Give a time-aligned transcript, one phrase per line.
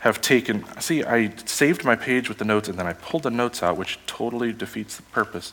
[0.01, 3.31] have taken, see, I saved my page with the notes and then I pulled the
[3.31, 5.53] notes out, which totally defeats the purpose.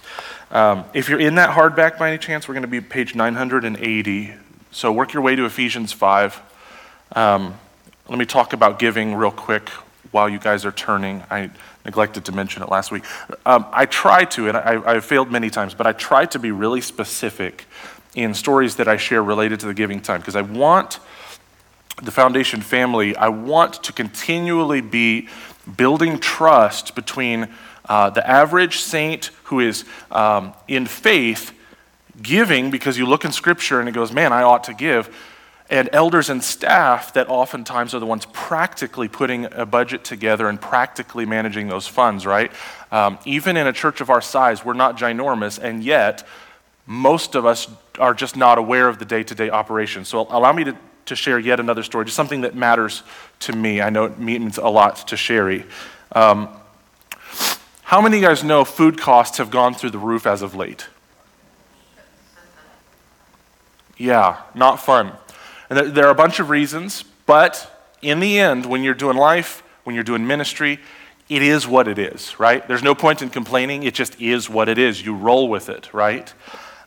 [0.51, 4.33] Um, if you're in that hardback by any chance, we're going to be page 980
[4.77, 6.39] so work your way to Ephesians 5.
[7.15, 7.55] Um,
[8.07, 9.69] let me talk about giving real quick
[10.11, 11.23] while you guys are turning.
[11.31, 11.49] I
[11.83, 13.03] neglected to mention it last week.
[13.43, 16.51] Um, I try to, and I, have failed many times, but I try to be
[16.51, 17.65] really specific
[18.13, 20.99] in stories that I share related to the giving time because I want
[22.03, 25.27] the foundation family, I want to continually be
[25.75, 27.47] building trust between
[27.89, 31.56] uh, the average saint who is um, in faith
[32.21, 35.15] giving because you look in Scripture and it goes, man, I ought to give.
[35.69, 40.61] And elders and staff that oftentimes are the ones practically putting a budget together and
[40.61, 42.51] practically managing those funds, right?
[42.91, 46.25] Um, even in a church of our size, we're not ginormous, and yet
[46.85, 47.67] most of us
[47.99, 50.05] are just not aware of the day to day operation.
[50.05, 53.03] So allow me to, to share yet another story, just something that matters
[53.41, 53.81] to me.
[53.81, 55.65] I know it means a lot to Sherry.
[56.13, 56.47] Um,
[57.83, 60.55] how many of you guys know food costs have gone through the roof as of
[60.55, 60.87] late?
[63.97, 65.13] Yeah, not fun.
[65.69, 69.63] And there are a bunch of reasons, but in the end, when you're doing life,
[69.83, 70.79] when you're doing ministry,
[71.29, 72.65] it is what it is, right?
[72.67, 73.83] There's no point in complaining.
[73.83, 75.05] It just is what it is.
[75.05, 76.33] You roll with it, right?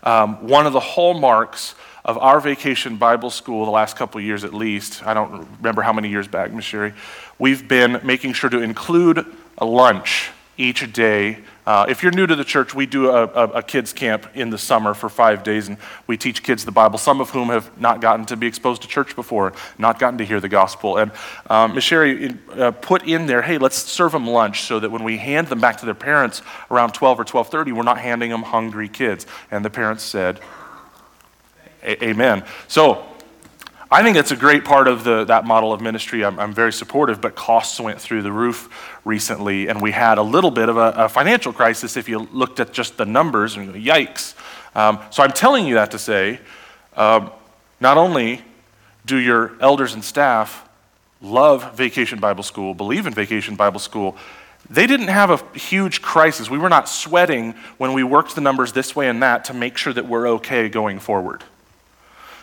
[0.02, 4.54] Um, one of the hallmarks of our vacation Bible school, the last couple years at
[4.54, 6.94] least, I don't remember how many years back, Miss Sherry,
[7.38, 9.26] we've been making sure to include
[9.58, 11.38] a lunch each day.
[11.66, 14.50] Uh, if you're new to the church, we do a, a, a, kids' camp in
[14.50, 17.78] the summer for five days, and we teach kids the Bible, some of whom have
[17.80, 20.98] not gotten to be exposed to church before, not gotten to hear the gospel.
[20.98, 21.12] And
[21.48, 21.84] um, Ms.
[21.84, 25.48] Sherry uh, put in there, hey, let's serve them lunch so that when we hand
[25.48, 29.26] them back to their parents around 12 or 12.30, we're not handing them hungry kids.
[29.50, 30.40] And the parents said,
[31.82, 32.44] Amen.
[32.68, 33.09] So
[33.92, 36.24] I think it's a great part of the, that model of ministry.
[36.24, 38.68] I'm, I'm, very supportive, but costs went through the roof
[39.04, 42.60] recently, and we had a little bit of a, a financial crisis if you looked
[42.60, 43.56] at just the numbers.
[43.56, 44.36] And yikes.
[44.76, 46.38] Um, so I'm telling you that to say
[46.96, 47.32] um,
[47.80, 48.42] not only
[49.06, 50.68] do your elders and staff
[51.20, 54.16] love Vacation Bible School, believe in Vacation Bible School,
[54.68, 56.48] they didn't have a huge crisis.
[56.48, 59.76] We were not sweating when we worked the numbers this way and that to make
[59.76, 61.42] sure that we're okay going forward.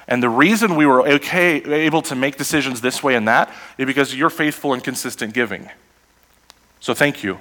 [0.07, 3.85] And the reason we were okay, able to make decisions this way and that is
[3.85, 5.69] because you're faithful and consistent giving.
[6.79, 7.40] So thank you.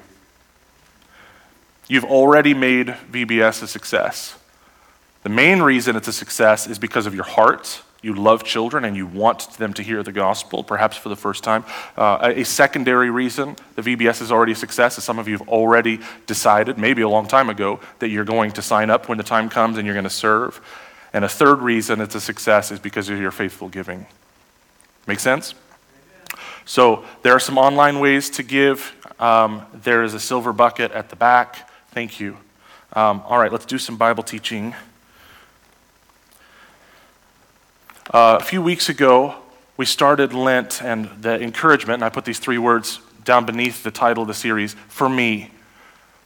[1.88, 4.37] You've already made VBS a success.
[5.22, 7.82] The main reason it's a success is because of your heart.
[8.03, 11.44] You love children and you want them to hear the gospel, perhaps for the first
[11.44, 11.65] time.
[11.97, 15.48] Uh, a secondary reason the VBS is already a success is some of you have
[15.48, 19.25] already decided, maybe a long time ago, that you're going to sign up when the
[19.25, 20.60] time comes and you're going to serve.
[21.16, 24.04] And a third reason it's a success is because of your faithful giving.
[25.06, 25.54] Make sense?
[26.66, 28.94] So there are some online ways to give.
[29.19, 31.71] Um, there is a silver bucket at the back.
[31.93, 32.37] Thank you.
[32.93, 34.75] Um, all right, let's do some Bible teaching.
[38.12, 39.37] Uh, a few weeks ago,
[39.78, 43.91] we started Lent and the encouragement, and I put these three words down beneath the
[43.91, 45.50] title of the series for me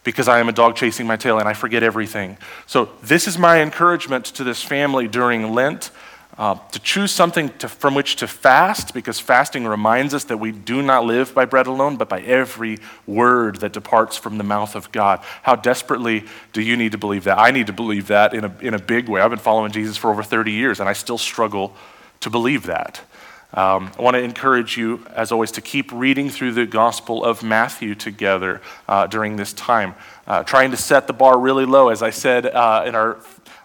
[0.04, 2.38] because I am a dog chasing my tail and I forget everything.
[2.66, 5.90] So, this is my encouragement to this family during Lent
[6.38, 10.52] uh, to choose something to, from which to fast, because fasting reminds us that we
[10.52, 14.74] do not live by bread alone, but by every word that departs from the mouth
[14.74, 15.20] of God.
[15.42, 16.24] How desperately
[16.54, 17.38] do you need to believe that?
[17.38, 19.20] I need to believe that in a, in a big way.
[19.20, 21.74] I've been following Jesus for over 30 years, and I still struggle
[22.20, 23.02] to believe that.
[23.52, 27.42] Um, I want to encourage you, as always, to keep reading through the Gospel of
[27.42, 29.94] Matthew together uh, during this time,
[30.26, 31.88] uh, trying to set the bar really low.
[31.88, 33.18] As I said uh, in our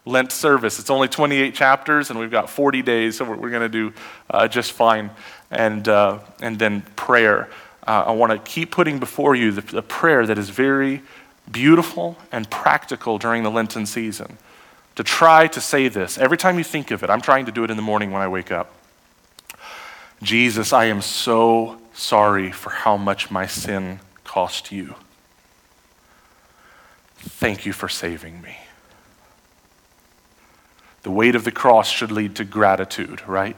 [0.05, 3.61] Lent service, it's only 28 chapters, and we've got 40 days, so we're, we're going
[3.61, 3.93] to do
[4.29, 5.11] uh, just fine.
[5.51, 7.49] And, uh, and then prayer.
[7.85, 11.03] Uh, I want to keep putting before you the, the prayer that is very
[11.51, 14.37] beautiful and practical during the Lenten season.
[14.95, 17.63] To try to say this every time you think of it, I'm trying to do
[17.63, 18.73] it in the morning when I wake up.
[20.21, 24.95] Jesus, I am so sorry for how much my sin cost you.
[27.17, 28.57] Thank you for saving me.
[31.03, 33.55] The weight of the cross should lead to gratitude, right?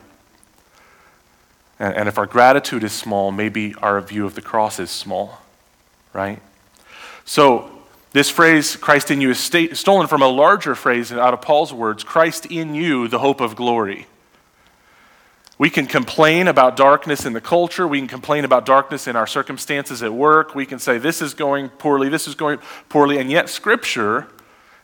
[1.79, 5.39] And, and if our gratitude is small, maybe our view of the cross is small,
[6.13, 6.41] right?
[7.25, 7.71] So,
[8.13, 11.73] this phrase, Christ in you, is sta- stolen from a larger phrase out of Paul's
[11.73, 14.07] words Christ in you, the hope of glory.
[15.57, 17.87] We can complain about darkness in the culture.
[17.87, 20.53] We can complain about darkness in our circumstances at work.
[20.53, 22.59] We can say, this is going poorly, this is going
[22.89, 23.17] poorly.
[23.17, 24.27] And yet, Scripture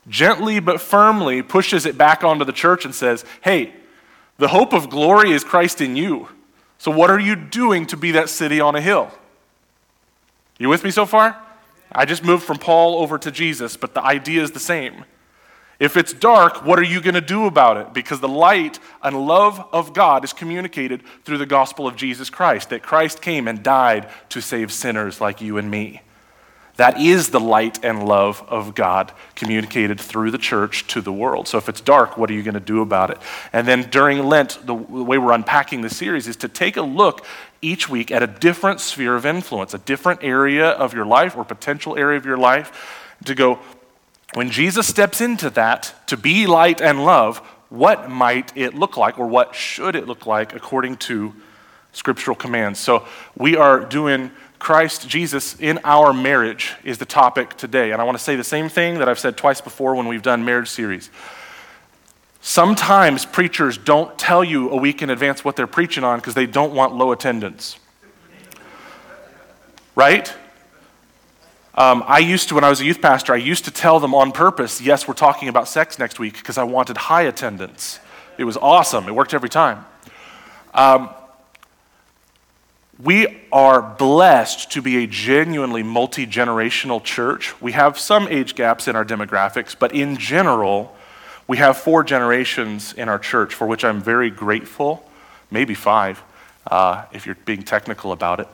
[0.08, 3.74] gently but firmly pushes it back onto the church and says, hey,
[4.38, 6.28] the hope of glory is Christ in you.
[6.80, 9.12] So, what are you doing to be that city on a hill?
[10.58, 11.42] You with me so far?
[11.92, 15.06] I just moved from Paul over to Jesus, but the idea is the same.
[15.84, 17.94] If it's dark, what are you going to do about it?
[17.94, 22.70] Because the light and love of God is communicated through the gospel of Jesus Christ,
[22.70, 26.02] that Christ came and died to save sinners like you and me.
[26.78, 31.50] That is the light and love of God communicated through the church to the world.
[31.50, 33.18] So if it's dark, what are you going to do about it?
[33.52, 37.26] And then during Lent, the way we're unpacking the series is to take a look
[37.62, 41.44] each week at a different sphere of influence, a different area of your life or
[41.44, 43.60] potential area of your life, to go,
[44.36, 47.40] when Jesus steps into that to be light and love,
[47.70, 51.34] what might it look like or what should it look like according to
[51.92, 52.80] scriptural commands?
[52.80, 57.92] So we are doing Christ Jesus in our marriage is the topic today.
[57.92, 60.22] And I want to say the same thing that I've said twice before when we've
[60.22, 61.10] done marriage series.
[62.40, 66.46] Sometimes preachers don't tell you a week in advance what they're preaching on because they
[66.46, 67.78] don't want low attendance.
[69.96, 70.34] Right?
[71.76, 74.14] Um, I used to, when I was a youth pastor, I used to tell them
[74.14, 78.00] on purpose, yes, we're talking about sex next week because I wanted high attendance.
[78.38, 79.86] It was awesome, it worked every time.
[80.76, 81.10] Um,
[83.02, 87.60] we are blessed to be a genuinely multi generational church.
[87.60, 90.96] We have some age gaps in our demographics, but in general,
[91.48, 95.10] we have four generations in our church, for which I'm very grateful,
[95.50, 96.22] maybe five,
[96.68, 98.48] uh, if you're being technical about it.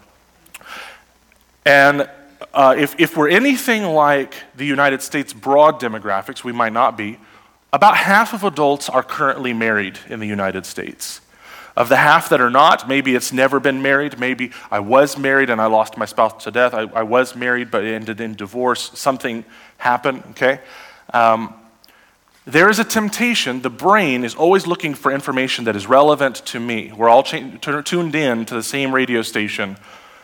[1.65, 2.09] And
[2.53, 7.17] uh, if, if we're anything like the United States broad demographics, we might not be,
[7.71, 11.21] about half of adults are currently married in the United States.
[11.77, 14.19] Of the half that are not, maybe it's never been married.
[14.19, 16.73] Maybe I was married and I lost my spouse to death.
[16.73, 18.91] I, I was married but it ended in divorce.
[18.95, 19.45] Something
[19.77, 20.59] happened, okay?
[21.13, 21.53] Um,
[22.45, 23.61] there is a temptation.
[23.61, 26.91] The brain is always looking for information that is relevant to me.
[26.91, 29.77] We're all cha- t- tuned in to the same radio station,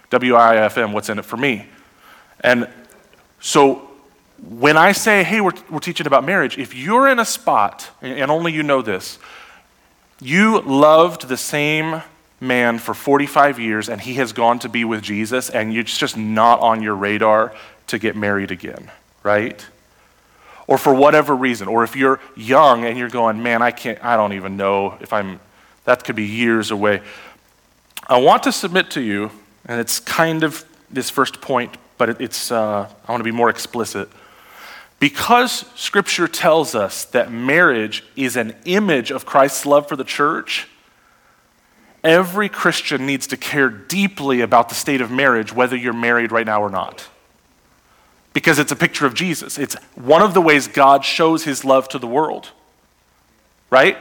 [0.10, 1.68] WIFM, what's in it for me.
[2.42, 2.70] And
[3.40, 3.90] so
[4.48, 8.30] when I say, hey, we're, we're teaching about marriage, if you're in a spot, and
[8.30, 9.18] only you know this,
[10.22, 12.02] you loved the same
[12.40, 16.18] man for 45 years and he has gone to be with Jesus and it's just
[16.18, 17.54] not on your radar
[17.88, 18.92] to get married again,
[19.24, 19.66] right?
[20.68, 24.18] Or for whatever reason, or if you're young and you're going, man, I can't, I
[24.18, 25.40] don't even know if I'm,
[25.86, 27.02] that could be years away.
[28.08, 29.32] I want to submit to you,
[29.66, 33.50] and it's kind of this first point, but it's, uh, I want to be more
[33.50, 34.10] explicit.
[35.00, 40.68] Because Scripture tells us that marriage is an image of Christ's love for the church,
[42.04, 46.46] every Christian needs to care deeply about the state of marriage, whether you're married right
[46.46, 47.10] now or not.
[48.34, 49.58] Because it's a picture of Jesus.
[49.58, 52.52] It's one of the ways God shows his love to the world.
[53.70, 53.98] Right?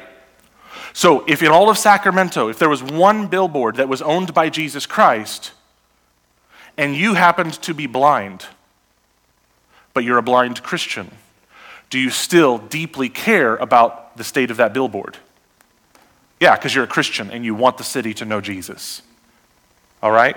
[0.92, 4.48] So, if in all of Sacramento, if there was one billboard that was owned by
[4.48, 5.52] Jesus Christ,
[6.76, 8.46] and you happened to be blind,
[9.92, 11.10] but you're a blind Christian,
[11.90, 15.18] do you still deeply care about the state of that billboard?
[16.40, 19.02] Yeah, because you're a Christian and you want the city to know Jesus.
[20.02, 20.36] All right?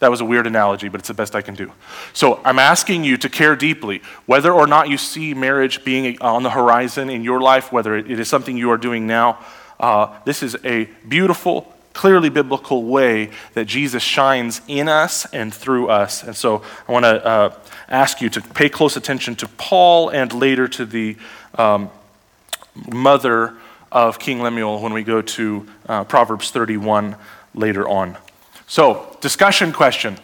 [0.00, 1.72] That was a weird analogy, but it's the best I can do.
[2.12, 6.42] So I'm asking you to care deeply, whether or not you see marriage being on
[6.42, 9.38] the horizon in your life, whether it is something you are doing now.
[9.80, 15.88] Uh, this is a beautiful, clearly biblical way that Jesus shines in us and through
[15.88, 16.22] us.
[16.22, 20.32] And so I want to uh, ask you to pay close attention to Paul and
[20.32, 21.16] later to the
[21.56, 21.90] um,
[22.86, 23.54] mother
[23.90, 27.16] of King Lemuel when we go to uh, Proverbs 31
[27.52, 28.16] later on.
[28.68, 30.18] So, discussion question.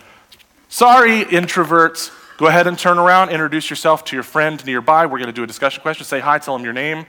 [0.68, 2.12] Sorry, introverts.
[2.36, 5.06] Go ahead and turn around, introduce yourself to your friend nearby.
[5.06, 6.06] We're going to do a discussion question.
[6.06, 7.04] Say hi, tell them your name.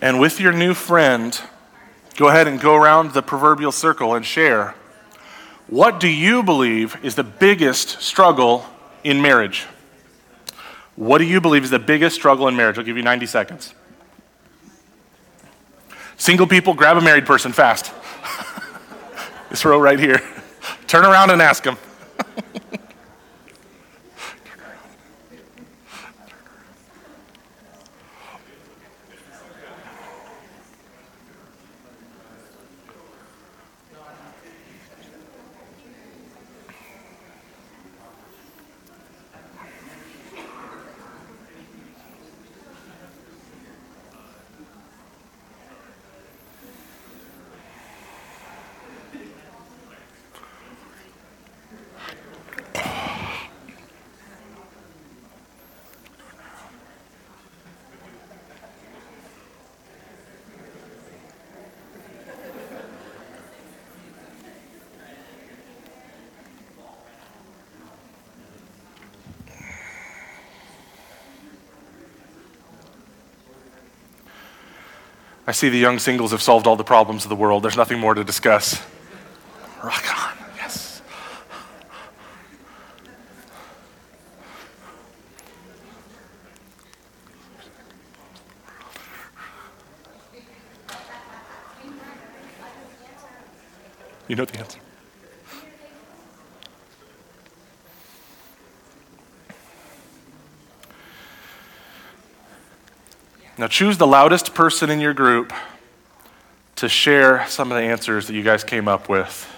[0.00, 1.38] And with your new friend,
[2.16, 4.74] go ahead and go around the proverbial circle and share.
[5.66, 8.64] What do you believe is the biggest struggle
[9.04, 9.66] in marriage?
[10.96, 12.78] What do you believe is the biggest struggle in marriage?
[12.78, 13.74] I'll give you 90 seconds.
[16.16, 17.92] Single people, grab a married person fast.
[19.50, 20.22] this row right here.
[20.86, 21.78] Turn around and ask them.
[75.50, 77.64] I see the young singles have solved all the problems of the world.
[77.64, 78.80] There's nothing more to discuss.
[79.82, 81.02] Rock on, yes.
[94.28, 94.78] You know the answer.
[103.58, 105.52] Now, choose the loudest person in your group
[106.76, 109.48] to share some of the answers that you guys came up with.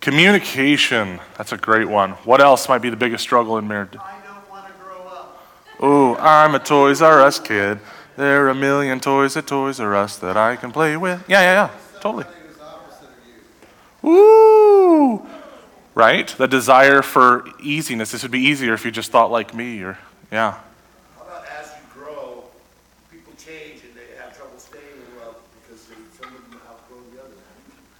[0.00, 1.20] Communication.
[1.38, 2.10] That's a great one.
[2.24, 3.90] What else might be the biggest struggle in marriage?
[3.94, 5.40] I don't want to grow up.
[5.78, 7.78] Oh, I'm a Toys R Us kid.
[8.16, 11.24] There are a million toys at Toys R Us that I can play with.
[11.28, 12.00] Yeah, yeah, yeah.
[12.00, 12.24] Totally.
[14.02, 15.41] Something
[15.94, 16.28] Right?
[16.28, 18.12] The desire for easiness.
[18.12, 19.98] This would be easier if you just thought like me or,
[20.30, 20.58] yeah.
[21.18, 22.44] How about as you grow,
[23.10, 25.82] people change and they have trouble staying in love because
[26.18, 27.34] some of them outgrow the other.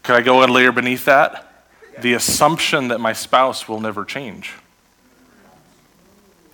[0.02, 1.66] Could I go a layer beneath that?
[2.00, 4.54] The assumption that my spouse will never change.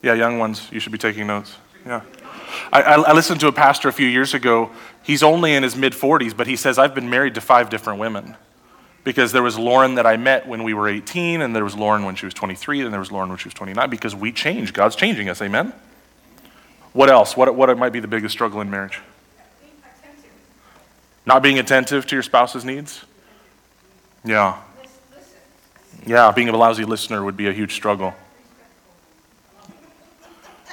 [0.02, 1.56] Yeah, young ones, you should be taking notes.
[1.86, 2.02] Yeah.
[2.72, 4.70] I, I, I listened to a pastor a few years ago.
[5.02, 7.98] He's only in his mid 40s, but he says, I've been married to five different
[7.98, 8.36] women.
[9.08, 12.04] Because there was Lauren that I met when we were 18, and there was Lauren
[12.04, 14.74] when she was 23, and there was Lauren when she was 29, because we change.
[14.74, 15.72] God's changing us, amen?
[16.92, 17.34] What else?
[17.34, 19.00] What, what might be the biggest struggle in marriage?
[21.24, 23.02] Not being attentive to your spouse's needs?
[24.26, 24.60] Yeah.
[26.06, 28.12] Yeah, being a lousy listener would be a huge struggle.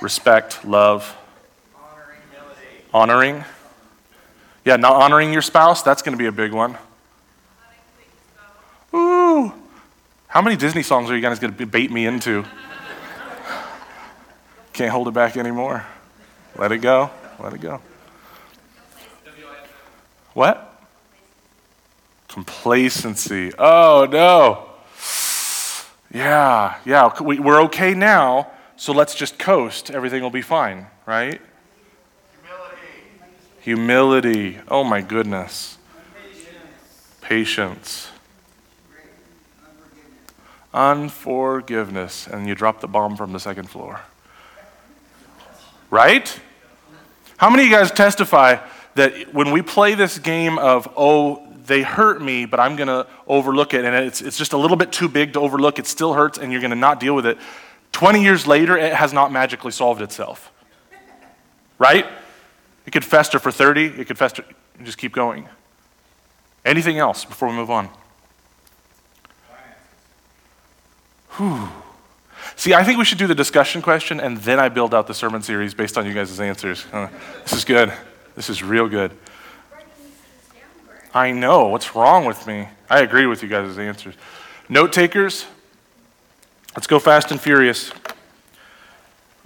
[0.01, 1.15] Respect, love,
[2.93, 3.45] honoring.
[4.65, 6.77] Yeah, not honoring your spouse, that's going to be a big one.
[8.95, 9.51] Ooh.
[10.35, 12.43] How many Disney songs are you guys going to bait me into?
[14.73, 15.85] Can't hold it back anymore.
[16.57, 17.09] Let it go.
[17.39, 17.79] Let it go.
[20.33, 20.77] What?
[22.27, 23.53] Complacency.
[23.57, 24.71] Oh, no.
[26.13, 27.23] Yeah, yeah.
[27.23, 29.89] We, we're okay now, so let's just coast.
[29.89, 31.39] Everything will be fine, right?
[33.61, 34.51] Humility.
[34.51, 34.59] Humility.
[34.67, 35.77] Oh, my goodness.
[37.21, 38.09] Patience.
[40.75, 42.27] Unforgiveness.
[42.27, 44.01] And you drop the bomb from the second floor.
[45.89, 46.39] Right?
[47.37, 48.57] How many of you guys testify
[48.95, 53.07] that when we play this game of, oh, they hurt me, but I'm going to
[53.27, 56.13] overlook it, and it's, it's just a little bit too big to overlook, it still
[56.13, 57.37] hurts, and you're going to not deal with it.
[57.91, 60.51] 20 years later, it has not magically solved itself.
[61.79, 62.05] Right?
[62.85, 64.45] It could fester for 30, it could fester,
[64.83, 65.49] just keep going.
[66.63, 67.89] Anything else before we move on?
[71.37, 71.69] Whew.
[72.55, 75.13] See, I think we should do the discussion question and then I build out the
[75.13, 76.85] sermon series based on you guys' answers.
[77.43, 77.91] This is good.
[78.35, 79.11] This is real good.
[81.13, 81.67] I know.
[81.67, 82.67] What's wrong with me?
[82.89, 84.15] I agree with you guys' answers.
[84.69, 85.45] Note takers,
[86.75, 87.91] let's go fast and furious.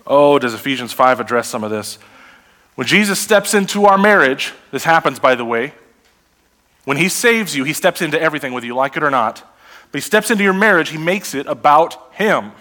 [0.05, 1.99] Oh, does Ephesians 5 address some of this?
[2.75, 5.73] When Jesus steps into our marriage, this happens, by the way.
[6.85, 9.45] When he saves you, he steps into everything, whether you like it or not.
[9.91, 12.51] But he steps into your marriage, he makes it about him.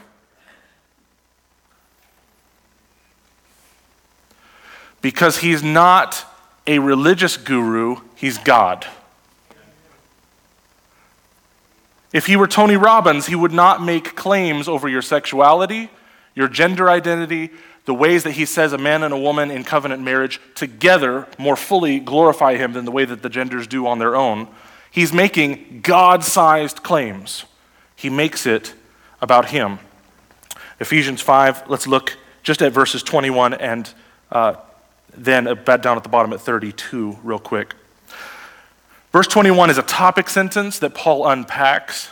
[5.00, 6.25] Because he's not
[6.66, 8.87] a religious guru, he's God.
[12.12, 15.90] If he were Tony Robbins, he would not make claims over your sexuality,
[16.35, 17.50] your gender identity,
[17.85, 21.56] the ways that he says a man and a woman in covenant marriage together more
[21.56, 24.49] fully glorify him than the way that the genders do on their own.
[24.90, 27.45] He's making God sized claims.
[27.95, 28.75] He makes it
[29.21, 29.78] about him.
[30.80, 33.92] Ephesians 5, let's look just at verses 21 and
[34.30, 34.54] uh,
[35.16, 37.75] then down at the bottom at 32, real quick.
[39.12, 42.11] Verse 21 is a topic sentence that Paul unpacks.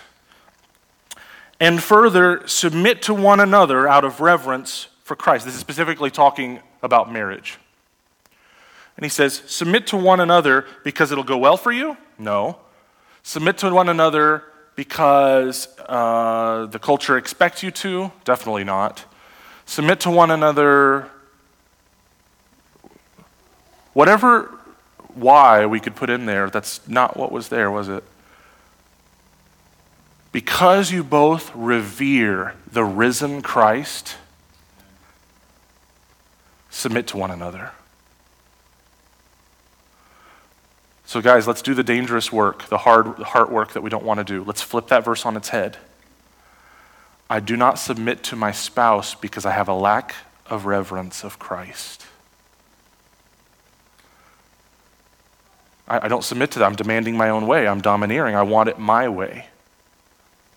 [1.61, 5.45] And further, submit to one another out of reverence for Christ.
[5.45, 7.59] This is specifically talking about marriage.
[8.97, 11.97] And he says, Submit to one another because it'll go well for you?
[12.19, 12.59] No.
[13.27, 14.45] Submit to one another
[14.77, 18.13] because uh, the culture expects you to?
[18.23, 19.05] Definitely not.
[19.65, 21.11] Submit to one another.
[23.95, 24.45] Whatever
[25.15, 28.05] why we could put in there, that's not what was there, was it?
[30.31, 34.15] Because you both revere the risen Christ,
[36.71, 37.73] submit to one another.
[41.07, 44.19] So, guys, let's do the dangerous work, the hard heart work that we don't want
[44.19, 44.43] to do.
[44.43, 45.79] Let's flip that verse on its head.
[47.31, 51.39] I do not submit to my spouse because I have a lack of reverence of
[51.39, 52.07] Christ.
[55.87, 56.65] I, I don't submit to that.
[56.65, 57.69] I'm demanding my own way.
[57.69, 58.35] I'm domineering.
[58.35, 59.47] I want it my way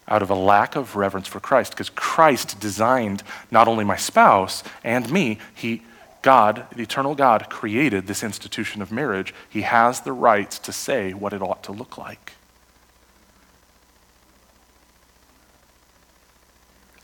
[0.07, 4.63] out of a lack of reverence for Christ because Christ designed not only my spouse
[4.83, 5.83] and me, he
[6.21, 9.33] God, the eternal God, created this institution of marriage.
[9.49, 12.33] He has the rights to say what it ought to look like.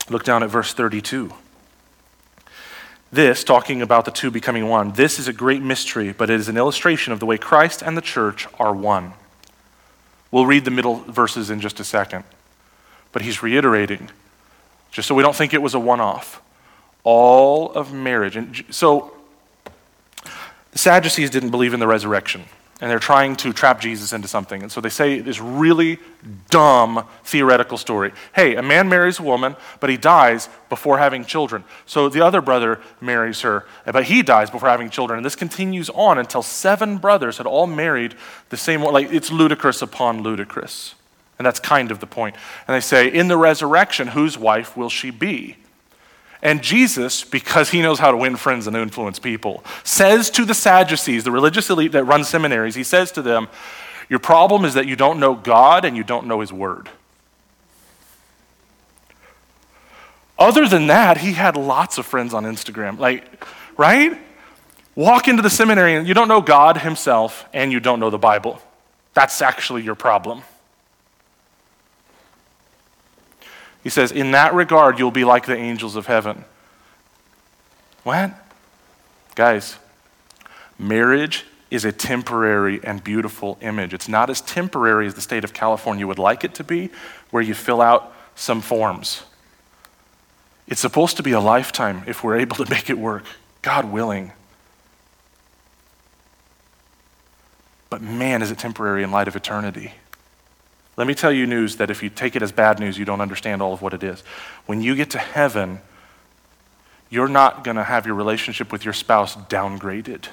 [0.08, 1.32] Look down at verse 32.
[3.10, 6.48] This, talking about the two becoming one, this is a great mystery, but it is
[6.48, 9.14] an illustration of the way Christ and the church are one.
[10.30, 12.24] We'll read the middle verses in just a second.
[13.12, 14.10] But he's reiterating,
[14.90, 16.42] just so we don't think it was a one off
[17.06, 18.36] all of marriage.
[18.36, 19.12] And so
[20.72, 22.42] the Sadducees didn't believe in the resurrection,
[22.80, 24.60] and they're trying to trap Jesus into something.
[24.60, 26.00] And so they say this really
[26.50, 28.12] dumb theoretical story.
[28.34, 31.62] Hey, a man marries a woman, but he dies before having children.
[31.86, 35.16] So the other brother marries her, but he dies before having children.
[35.16, 38.16] And this continues on until seven brothers had all married
[38.48, 38.92] the same one.
[38.92, 40.96] Like it's ludicrous upon ludicrous.
[41.38, 42.34] And that's kind of the point.
[42.66, 45.56] And they say, in the resurrection, whose wife will she be?
[46.42, 50.54] And Jesus, because he knows how to win friends and influence people, says to the
[50.54, 53.48] Sadducees, the religious elite that run seminaries, he says to them,
[54.08, 56.88] Your problem is that you don't know God and you don't know his word.
[60.38, 62.98] Other than that, he had lots of friends on Instagram.
[62.98, 63.44] Like,
[63.78, 64.18] right?
[64.94, 68.18] Walk into the seminary and you don't know God himself and you don't know the
[68.18, 68.60] Bible.
[69.14, 70.42] That's actually your problem.
[73.86, 76.44] He says, In that regard, you'll be like the angels of heaven.
[78.02, 78.34] What?
[79.36, 79.76] Guys,
[80.76, 83.94] marriage is a temporary and beautiful image.
[83.94, 86.90] It's not as temporary as the state of California would like it to be,
[87.30, 89.22] where you fill out some forms.
[90.66, 93.22] It's supposed to be a lifetime if we're able to make it work,
[93.62, 94.32] God willing.
[97.88, 99.92] But man, is it temporary in light of eternity.
[100.96, 103.20] Let me tell you news that if you take it as bad news, you don't
[103.20, 104.22] understand all of what it is.
[104.64, 105.80] When you get to heaven,
[107.10, 110.28] you're not going to have your relationship with your spouse downgraded.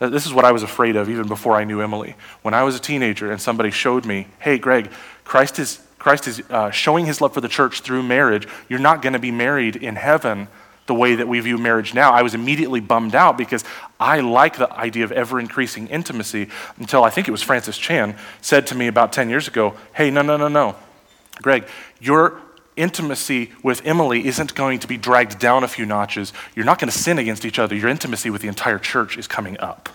[0.00, 2.16] This is what I was afraid of even before I knew Emily.
[2.42, 4.90] When I was a teenager and somebody showed me, hey, Greg,
[5.22, 8.48] Christ is, Christ is uh, showing his love for the church through marriage.
[8.68, 10.48] You're not going to be married in heaven
[10.86, 13.64] the way that we view marriage now, I was immediately bummed out because
[14.00, 18.16] I like the idea of ever increasing intimacy until I think it was Francis Chan
[18.40, 20.76] said to me about 10 years ago, Hey, no, no, no, no.
[21.40, 21.66] Greg,
[22.00, 22.40] your
[22.76, 26.32] intimacy with Emily isn't going to be dragged down a few notches.
[26.56, 27.76] You're not going to sin against each other.
[27.76, 29.88] Your intimacy with the entire church is coming up.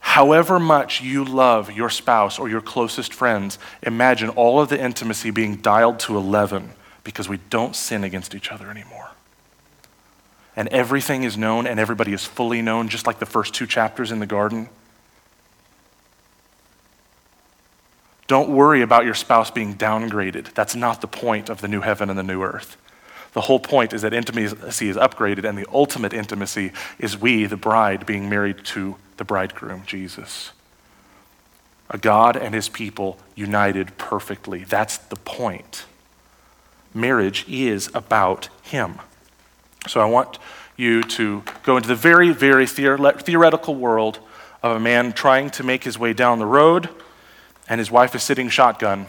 [0.00, 5.30] However much you love your spouse or your closest friends, imagine all of the intimacy
[5.30, 6.72] being dialed to 11
[7.04, 9.10] because we don't sin against each other anymore.
[10.54, 14.12] And everything is known and everybody is fully known, just like the first two chapters
[14.12, 14.68] in the garden.
[18.26, 20.54] Don't worry about your spouse being downgraded.
[20.54, 22.76] That's not the point of the new heaven and the new earth.
[23.32, 27.56] The whole point is that intimacy is upgraded, and the ultimate intimacy is we, the
[27.56, 30.52] bride, being married to the bridegroom, Jesus.
[31.88, 34.64] A God and his people united perfectly.
[34.64, 35.86] That's the point
[36.94, 38.98] marriage is about Him.
[39.86, 40.38] So I want
[40.76, 44.18] you to go into the very, very theoretical world
[44.62, 46.88] of a man trying to make his way down the road,
[47.68, 49.06] and his wife is sitting shotgun.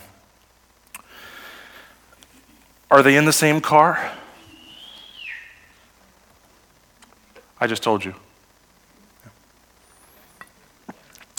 [2.90, 4.12] Are they in the same car?
[7.60, 8.14] I just told you.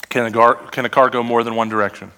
[0.08, 2.12] Can a, gar- can a car go more than one direction?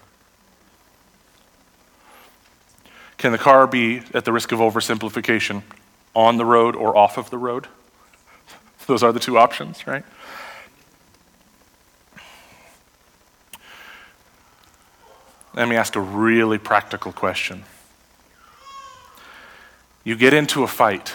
[3.17, 5.63] Can the car be, at the risk of oversimplification,
[6.15, 7.67] on the road or off of the road?
[8.87, 10.03] Those are the two options, right?
[15.55, 17.63] Let me ask a really practical question.
[20.03, 21.13] You get into a fight,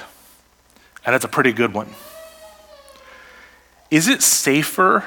[1.07, 1.91] and it's a pretty good one.
[3.93, 5.05] Is it safer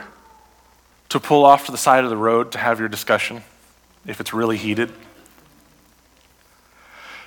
[1.10, 3.44] to pull off to the side of the road to have your discussion
[4.06, 4.94] if it's really heated?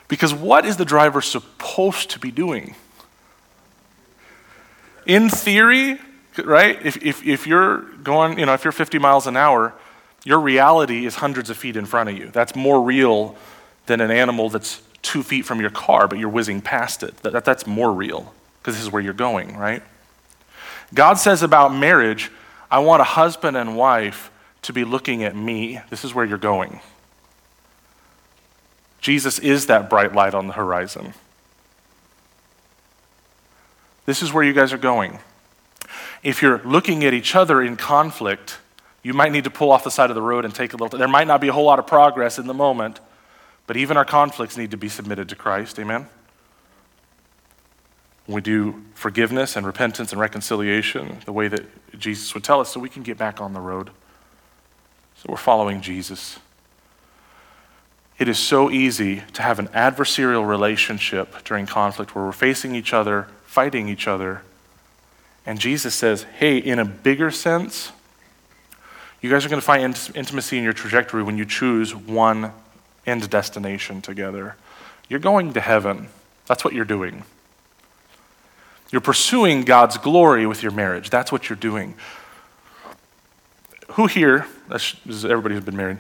[0.08, 2.74] Because what is the driver supposed to be doing?
[5.06, 5.98] In theory,
[6.42, 9.74] right, if, if, if you're going, you know, if you're 50 miles an hour,
[10.24, 12.30] your reality is hundreds of feet in front of you.
[12.30, 13.36] That's more real
[13.86, 17.16] than an animal that's two feet from your car, but you're whizzing past it.
[17.18, 19.82] That, that that's more real because this is where you're going, right?
[20.92, 22.30] God says about marriage,
[22.70, 24.30] I want a husband and wife
[24.62, 25.80] to be looking at me.
[25.90, 26.80] This is where you're going.
[29.00, 31.14] Jesus is that bright light on the horizon.
[34.06, 35.18] This is where you guys are going.
[36.22, 38.58] If you're looking at each other in conflict,
[39.02, 40.98] you might need to pull off the side of the road and take a little.
[40.98, 43.00] There might not be a whole lot of progress in the moment,
[43.66, 45.78] but even our conflicts need to be submitted to Christ.
[45.78, 46.08] Amen?
[48.26, 52.80] We do forgiveness and repentance and reconciliation the way that Jesus would tell us so
[52.80, 53.90] we can get back on the road.
[55.16, 56.38] So we're following Jesus.
[58.18, 62.92] It is so easy to have an adversarial relationship during conflict where we're facing each
[62.92, 64.42] other, fighting each other.
[65.46, 67.92] And Jesus says, hey, in a bigger sense,
[69.20, 72.52] you guys are going to find int- intimacy in your trajectory when you choose one
[73.07, 74.57] end destination together.
[75.09, 76.09] You're going to heaven.
[76.46, 77.22] That's what you're doing.
[78.90, 81.11] You're pursuing God's glory with your marriage.
[81.11, 81.94] That's what you're doing.
[83.92, 85.98] Who here, this is everybody who's been married,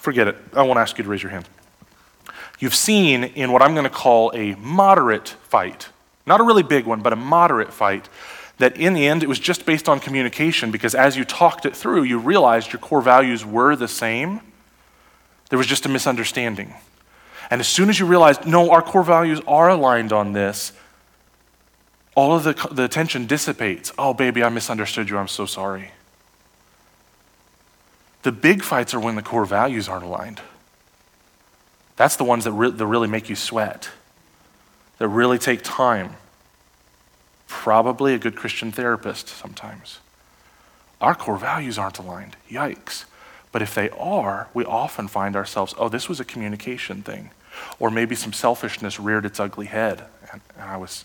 [0.00, 0.36] forget it.
[0.54, 1.48] I won't ask you to raise your hand.
[2.58, 5.88] You've seen in what I'm going to call a moderate fight,
[6.26, 8.08] not a really big one, but a moderate fight,
[8.58, 11.74] that in the end it was just based on communication because as you talked it
[11.74, 14.40] through, you realized your core values were the same.
[15.48, 16.74] There was just a misunderstanding.
[17.50, 20.72] And as soon as you realized, no, our core values are aligned on this,
[22.14, 23.92] all of the, the tension dissipates.
[23.98, 25.16] Oh, baby, I misunderstood you.
[25.16, 25.90] I'm so sorry.
[28.22, 30.40] The big fights are when the core values aren't aligned.
[31.96, 33.90] That's the ones that, re- that really make you sweat,
[34.98, 36.14] that really take time.
[37.46, 39.98] Probably a good Christian therapist sometimes.
[41.00, 42.36] Our core values aren't aligned.
[42.48, 43.04] Yikes.
[43.52, 47.30] But if they are, we often find ourselves, oh, this was a communication thing.
[47.78, 51.04] Or maybe some selfishness reared its ugly head, and I was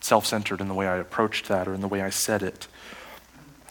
[0.00, 2.66] self centered in the way I approached that or in the way I said it.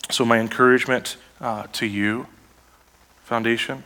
[0.09, 2.27] So, my encouragement uh, to you,
[3.27, 3.83] Foundation,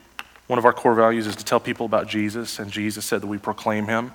[0.47, 3.27] one of our core values is to tell people about Jesus, and Jesus said that
[3.27, 4.13] we proclaim him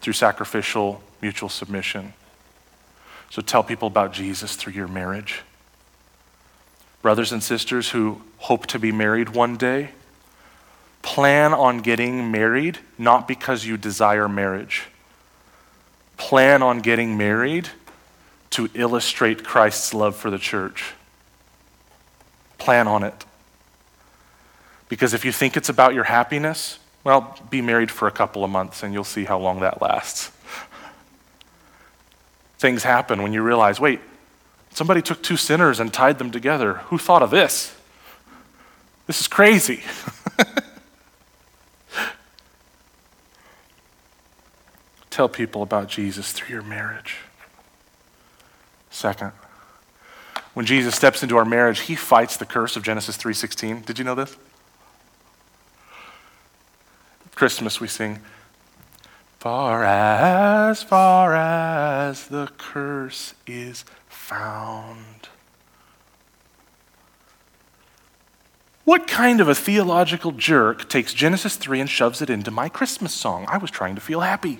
[0.00, 2.14] through sacrificial mutual submission.
[3.30, 5.42] So, tell people about Jesus through your marriage.
[7.02, 9.90] Brothers and sisters who hope to be married one day,
[11.02, 14.84] plan on getting married not because you desire marriage
[16.20, 17.70] plan on getting married
[18.50, 20.92] to illustrate Christ's love for the church.
[22.58, 23.24] Plan on it.
[24.90, 28.50] Because if you think it's about your happiness, well, be married for a couple of
[28.50, 30.32] months and you'll see how long that lasts.
[32.58, 34.00] Things happen when you realize wait,
[34.70, 36.74] somebody took two sinners and tied them together.
[36.88, 37.74] Who thought of this?
[39.06, 39.82] This is crazy.
[45.10, 47.18] Tell people about Jesus through your marriage.
[48.90, 49.30] Second,
[50.54, 53.84] when Jesus steps into our marriage, he fights the curse of Genesis 3:16.
[53.86, 54.36] Did you know this?
[57.40, 58.18] Christmas we sing,
[59.38, 65.30] far as far as the curse is found.
[68.84, 73.14] What kind of a theological jerk takes Genesis 3 and shoves it into my Christmas
[73.14, 73.46] song?
[73.48, 74.58] I was trying to feel happy.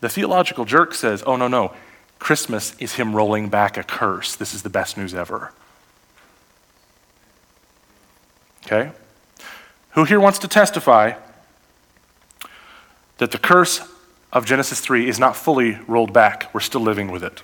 [0.00, 1.74] The theological jerk says, oh, no, no.
[2.18, 4.34] Christmas is him rolling back a curse.
[4.36, 5.52] This is the best news ever.
[8.64, 8.92] Okay?
[9.90, 11.12] Who here wants to testify
[13.18, 13.80] that the curse
[14.32, 16.52] of Genesis 3 is not fully rolled back?
[16.54, 17.42] We're still living with it.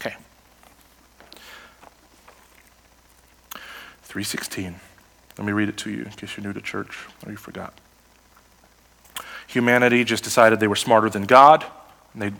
[0.00, 0.16] Okay.
[4.02, 4.76] 316.
[5.36, 7.72] Let me read it to you in case you're new to church or you forgot.
[9.46, 11.64] Humanity just decided they were smarter than God,
[12.12, 12.32] and they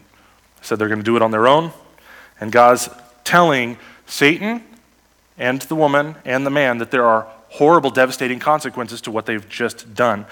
[0.60, 1.72] said they're going to do it on their own.
[2.40, 2.88] And God's
[3.24, 4.62] telling Satan
[5.38, 9.48] and the woman and the man that there are horrible, devastating consequences to what they've
[9.48, 10.26] just done.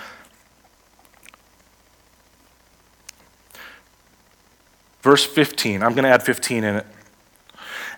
[5.07, 6.87] Verse 15, I'm going to add 15 in it.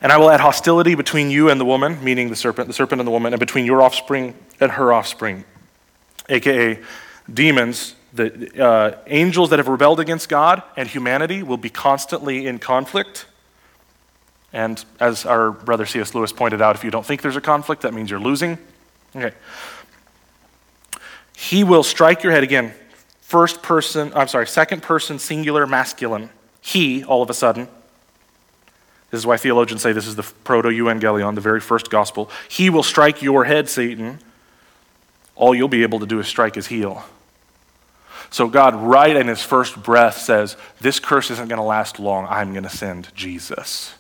[0.02, 3.00] And I will add hostility between you and the woman, meaning the serpent, the serpent
[3.00, 5.46] and the woman, and between your offspring and her offspring,
[6.28, 6.78] aka
[7.32, 7.94] demons.
[8.12, 13.24] The uh, angels that have rebelled against God and humanity will be constantly in conflict.
[14.52, 16.14] And as our brother C.S.
[16.14, 18.58] Lewis pointed out, if you don't think there's a conflict, that means you're losing.
[19.16, 19.34] Okay.
[21.38, 22.74] He will strike your head again.
[23.22, 26.28] First person, I'm sorry, second person singular masculine.
[26.68, 27.66] He, all of a sudden.
[29.10, 32.30] This is why theologians say this is the proto evangelion, the very first gospel.
[32.46, 34.18] He will strike your head, Satan.
[35.34, 37.04] All you'll be able to do is strike his heel.
[38.28, 42.26] So God, right in his first breath, says, This curse isn't going to last long.
[42.28, 43.94] I'm going to send Jesus.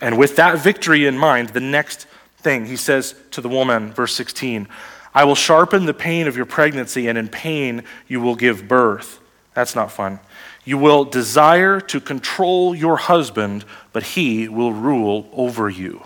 [0.00, 4.14] And with that victory in mind, the next thing he says to the woman, verse
[4.14, 4.68] 16,
[5.12, 9.18] I will sharpen the pain of your pregnancy, and in pain you will give birth.
[9.54, 10.20] That's not fun.
[10.68, 16.02] You will desire to control your husband, but he will rule over you.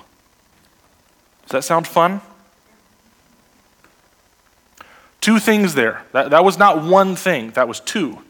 [1.43, 2.21] Does that sound fun?
[5.21, 6.05] Two things there.
[6.13, 8.23] That, that was not one thing, that was two.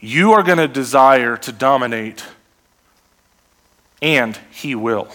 [0.00, 2.24] You are going to desire to dominate,
[4.00, 5.08] and he will.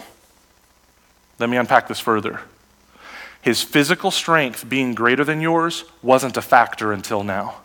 [1.39, 2.41] Let me unpack this further.
[3.41, 7.62] His physical strength being greater than yours wasn't a factor until now.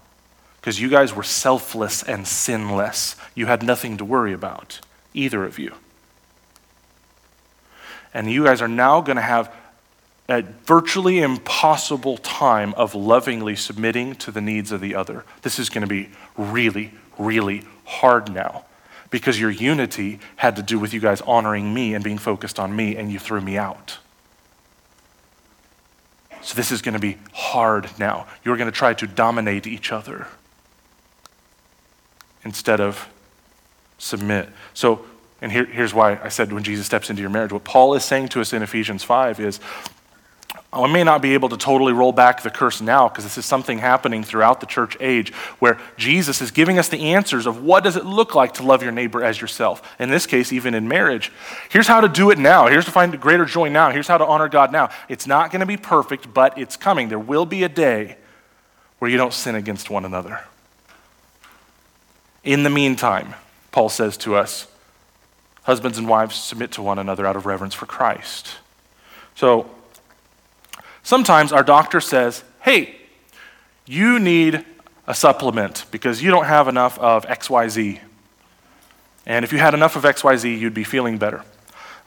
[0.68, 3.16] Because you guys were selfless and sinless.
[3.34, 4.80] You had nothing to worry about,
[5.14, 5.72] either of you.
[8.12, 9.50] And you guys are now going to have
[10.28, 15.24] a virtually impossible time of lovingly submitting to the needs of the other.
[15.40, 18.66] This is going to be really, really hard now
[19.08, 22.76] because your unity had to do with you guys honoring me and being focused on
[22.76, 23.96] me, and you threw me out.
[26.42, 28.26] So this is going to be hard now.
[28.44, 30.26] You're going to try to dominate each other
[32.48, 33.08] instead of
[33.98, 34.48] submit.
[34.72, 35.04] So,
[35.42, 38.04] and here, here's why I said when Jesus steps into your marriage, what Paul is
[38.04, 39.60] saying to us in Ephesians 5 is
[40.72, 43.44] I may not be able to totally roll back the curse now because this is
[43.44, 47.84] something happening throughout the church age where Jesus is giving us the answers of what
[47.84, 49.96] does it look like to love your neighbor as yourself.
[49.98, 51.30] In this case, even in marriage.
[51.68, 52.66] Here's how to do it now.
[52.66, 53.90] Here's to find greater joy now.
[53.90, 54.88] Here's how to honor God now.
[55.08, 57.10] It's not going to be perfect, but it's coming.
[57.10, 58.16] There will be a day
[58.98, 60.40] where you don't sin against one another.
[62.44, 63.34] In the meantime,
[63.72, 64.66] Paul says to us,
[65.62, 68.56] husbands and wives submit to one another out of reverence for Christ.
[69.34, 69.70] So,
[71.08, 72.94] Sometimes our doctor says, hey,
[73.86, 74.62] you need
[75.06, 77.98] a supplement because you don't have enough of XYZ.
[79.24, 81.44] And if you had enough of XYZ, you'd be feeling better.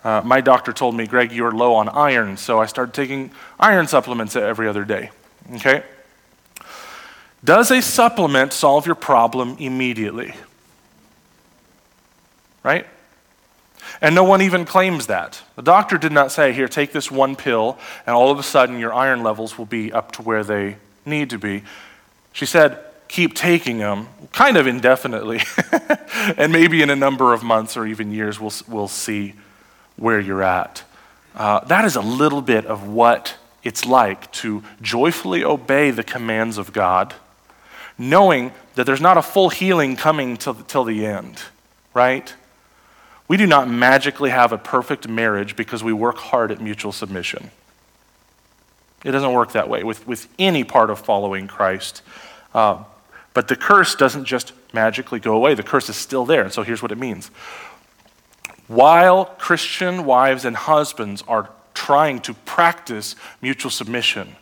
[0.04, 3.88] Uh, my doctor told me, Greg, you're low on iron, so I started taking iron
[3.88, 5.10] supplements every other day.
[5.56, 5.82] Okay?
[7.44, 10.34] Does a supplement solve your problem immediately?
[12.64, 12.86] Right?
[14.00, 15.42] And no one even claims that.
[15.56, 18.80] The doctor did not say, here, take this one pill, and all of a sudden
[18.80, 21.64] your iron levels will be up to where they need to be.
[22.32, 25.42] She said, keep taking them, kind of indefinitely.
[26.38, 29.34] and maybe in a number of months or even years, we'll, we'll see
[29.98, 30.84] where you're at.
[31.36, 36.58] Uh, that is a little bit of what it's like to joyfully obey the commands
[36.58, 37.14] of God,
[38.02, 41.40] knowing that there's not a full healing coming till, till the end,
[41.94, 42.34] right?
[43.28, 47.52] We do not magically have a perfect marriage because we work hard at mutual submission.
[49.06, 52.02] It doesn't work that way with, with any part of following Christ.
[52.54, 52.84] Uh,
[53.34, 56.44] but the curse doesn't just magically go away, the curse is still there.
[56.44, 57.28] And so here's what it means.
[58.68, 64.36] While Christian wives and husbands are trying to practice mutual submission,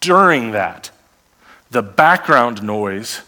[0.00, 0.90] during that,
[1.72, 3.22] the background noise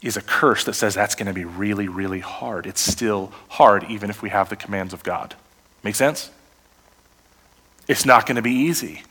[0.00, 2.66] is a curse that says that's going to be really, really hard.
[2.66, 5.34] It's still hard, even if we have the commands of God.
[5.82, 6.30] Make sense?
[7.88, 9.02] It's not going to be easy.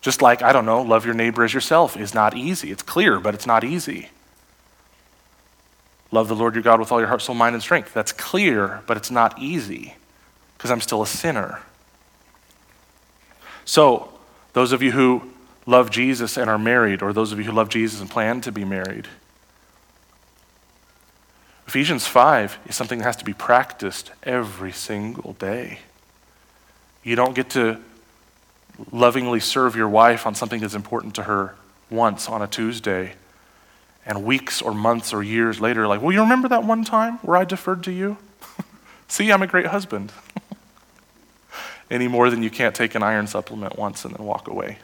[0.00, 2.72] Just like, I don't know, love your neighbor as yourself is not easy.
[2.72, 4.08] It's clear, but it's not easy.
[6.10, 7.94] Love the Lord your God with all your heart, soul, mind, and strength.
[7.94, 9.94] That's clear, but it's not easy
[10.58, 11.60] because I'm still a sinner.
[13.64, 14.12] So,
[14.54, 15.32] those of you who
[15.66, 18.52] love Jesus and are married, or those of you who love Jesus and plan to
[18.52, 19.08] be married,
[21.66, 25.78] Ephesians 5 is something that has to be practiced every single day.
[27.02, 27.80] You don't get to
[28.90, 31.54] lovingly serve your wife on something that's important to her
[31.90, 33.14] once on a Tuesday,
[34.04, 37.36] and weeks or months or years later, like, well, you remember that one time where
[37.36, 38.16] I deferred to you?
[39.08, 40.12] See, I'm a great husband.
[41.90, 44.78] Any more than you can't take an iron supplement once and then walk away.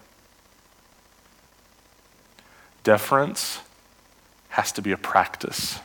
[2.89, 3.61] Deference
[4.49, 5.81] has to be a practice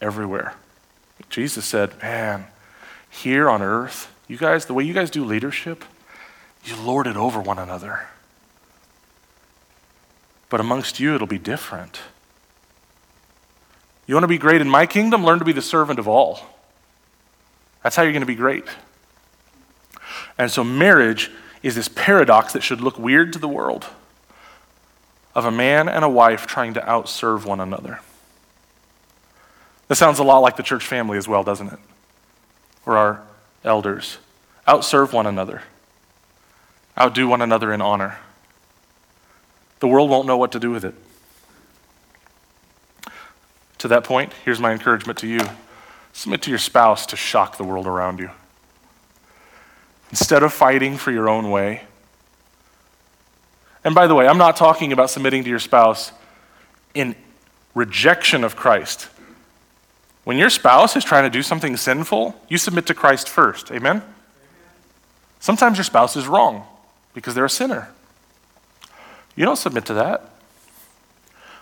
[0.00, 0.54] everywhere.
[1.30, 2.46] Jesus said, Man,
[3.08, 5.84] here on earth, you guys, the way you guys do leadership,
[6.64, 8.08] you lord it over one another.
[10.48, 12.00] But amongst you, it'll be different.
[14.08, 15.24] You want to be great in my kingdom?
[15.24, 16.40] Learn to be the servant of all.
[17.84, 18.64] That's how you're going to be great.
[20.36, 21.30] And so, marriage
[21.62, 23.86] is this paradox that should look weird to the world
[25.36, 28.00] of a man and a wife trying to outserve one another.
[29.86, 31.78] This sounds a lot like the church family as well, doesn't it?
[32.86, 33.22] Or our
[33.62, 34.16] elders.
[34.66, 35.62] Outserve one another,
[36.98, 38.16] outdo one another in honor.
[39.80, 40.94] The world won't know what to do with it.
[43.78, 45.40] To that point, here's my encouragement to you
[46.14, 48.30] submit to your spouse to shock the world around you.
[50.08, 51.82] Instead of fighting for your own way,
[53.86, 56.10] and by the way, I'm not talking about submitting to your spouse
[56.92, 57.14] in
[57.72, 59.08] rejection of Christ.
[60.24, 63.70] When your spouse is trying to do something sinful, you submit to Christ first.
[63.70, 64.02] Amen?
[65.38, 66.64] Sometimes your spouse is wrong
[67.14, 67.88] because they're a sinner.
[69.36, 70.30] You don't submit to that.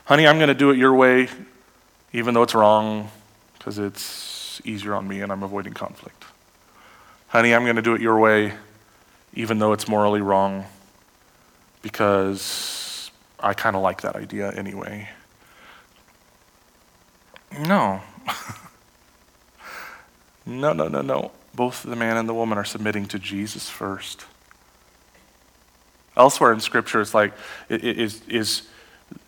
[0.06, 1.28] Honey, I'm going to do it your way,
[2.14, 3.10] even though it's wrong,
[3.58, 6.24] because it's easier on me and I'm avoiding conflict.
[7.28, 8.54] Honey, I'm going to do it your way,
[9.34, 10.64] even though it's morally wrong,
[11.84, 15.10] because I kind of like that idea anyway.
[17.60, 18.00] No.
[20.46, 21.30] no, no, no, no.
[21.54, 24.24] Both the man and the woman are submitting to Jesus first.
[26.16, 27.34] Elsewhere in Scripture, it's like,
[27.68, 28.62] is, is,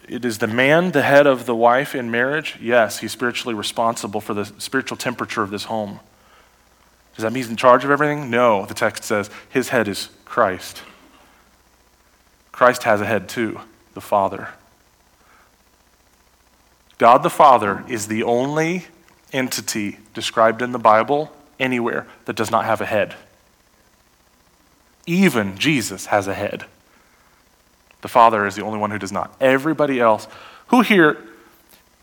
[0.09, 2.57] it is the man the head of the wife in marriage?
[2.59, 6.01] Yes, he's spiritually responsible for the spiritual temperature of this home.
[7.17, 8.31] Does that mean he's in charge of everything?
[8.31, 10.83] No, the text says his head is Christ.
[12.57, 13.61] Christ has a head too,
[13.93, 14.49] the Father.
[16.97, 18.87] God the Father is the only
[19.31, 23.15] entity described in the Bible anywhere that does not have a head.
[25.05, 26.65] Even Jesus has a head.
[28.01, 29.37] The Father is the only one who does not.
[29.39, 30.27] Everybody else,
[30.69, 31.19] who here,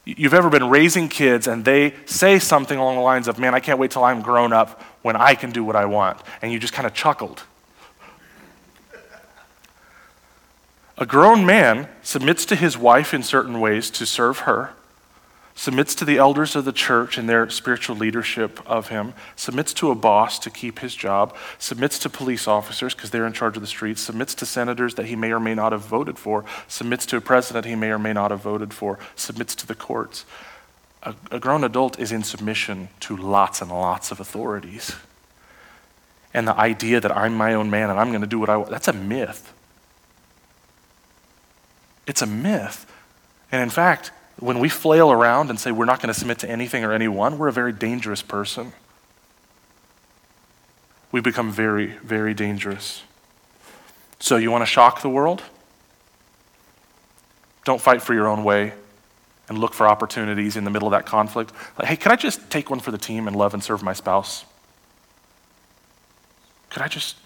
[0.06, 3.60] you've ever been raising kids and they say something along the lines of, Man, I
[3.60, 6.22] can't wait till I'm grown up when I can do what I want.
[6.44, 7.42] And you just kind of chuckled.
[10.98, 14.74] A grown man submits to his wife in certain ways to serve her
[15.56, 19.92] submits to the elders of the church and their spiritual leadership of him, submits to
[19.92, 23.62] a boss to keep his job, submits to police officers because they're in charge of
[23.62, 27.06] the streets, submits to senators that he may or may not have voted for, submits
[27.06, 30.26] to a president he may or may not have voted for, submits to the courts.
[31.04, 34.96] A, a grown adult is in submission to lots and lots of authorities.
[36.34, 38.58] And the idea that I'm my own man and I'm going to do what I
[38.58, 39.54] want, that's a myth.
[42.06, 42.86] It's a myth.
[43.52, 46.50] And in fact, when we flail around and say we're not going to submit to
[46.50, 48.74] anything or anyone, we're a very dangerous person.
[51.12, 53.04] We become very, very dangerous.
[54.20, 55.44] So, you want to shock the world?
[57.66, 58.74] Don't fight for your own way
[59.50, 61.52] and look for opportunities in the middle of that conflict.
[61.78, 63.94] Like, hey, can I just take one for the team and love and serve my
[63.94, 64.46] spouse?
[66.70, 67.18] Could I just.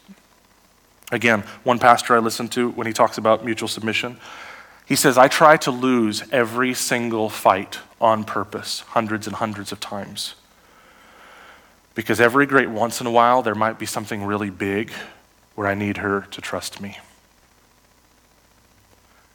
[1.10, 4.20] Again, one pastor I listened to when he talks about mutual submission,
[4.88, 9.82] he says, I try to lose every single fight on purpose, hundreds and hundreds of
[9.82, 10.36] times.
[11.94, 14.92] Because every great once in a while, there might be something really big
[15.56, 17.00] where I need her to trust me.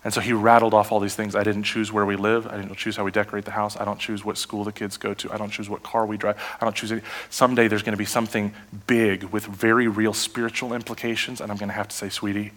[0.02, 1.36] And so he rattled off all these things.
[1.36, 2.46] I didn't choose where we live.
[2.46, 3.76] I didn't choose how we decorate the house.
[3.76, 5.30] I don't choose what school the kids go to.
[5.30, 6.42] I don't choose what car we drive.
[6.60, 7.02] I don't choose any.
[7.28, 8.54] Someday there's going to be something
[8.86, 12.52] big with very real spiritual implications, and I'm going to have to say, sweetie,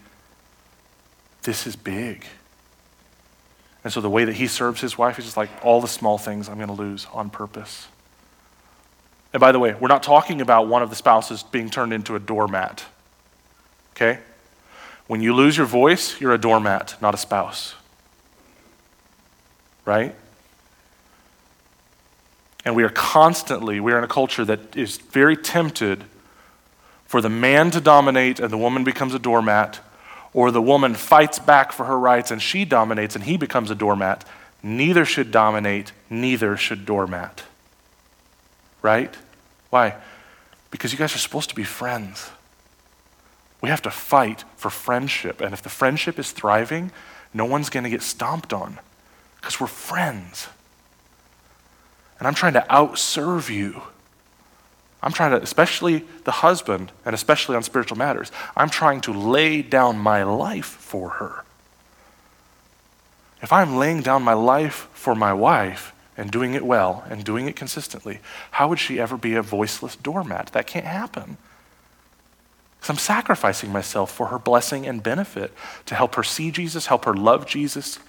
[1.43, 2.25] this is big.
[3.85, 6.17] And so the way that he serves his wife is just like all the small
[6.17, 7.87] things I'm going to lose on purpose.
[9.31, 12.15] And by the way, we're not talking about one of the spouses being turned into
[12.15, 12.83] a doormat.
[13.91, 14.19] Okay?
[15.05, 17.75] When you lose your voice, you're a doormat, not a spouse.
[19.85, 20.15] Right?
[22.65, 26.05] And we are constantly, we are in a culture that is very tempted
[27.05, 29.79] for the man to dominate and the woman becomes a doormat
[30.35, 33.75] or the woman fights back for her rights and she dominates and he becomes a
[33.75, 34.25] doormat.
[34.61, 37.43] Neither should dominate, neither should doormat.
[38.81, 39.15] Right?
[39.69, 39.95] Why?
[40.71, 42.31] Because you guys are supposed to be friends.
[43.61, 45.39] We have to fight for friendship.
[45.39, 46.91] And if the friendship is thriving,
[47.33, 48.79] no one's going to get stomped on
[49.37, 50.49] because we're friends.
[52.19, 53.83] And I'm trying to outserve you.
[55.05, 59.61] I'm trying to, especially the husband, and especially on spiritual matters, I'm trying to lay
[59.61, 61.45] down my life for her.
[63.39, 67.47] If I'm laying down my life for my wife and doing it well and doing
[67.47, 68.19] it consistently,
[68.51, 70.47] how would she ever be a voiceless doormat?
[70.53, 71.37] That can't happen.
[72.79, 75.53] Because I'm sacrificing myself for her blessing and benefit
[75.85, 77.99] to help her see Jesus, help her love Jesus,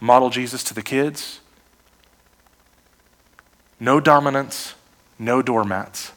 [0.00, 1.40] model Jesus to the kids.
[3.78, 4.74] No dominance,
[5.18, 6.12] no doormats.